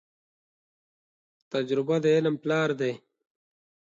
[1.51, 2.93] تجربه د علم پلار دي.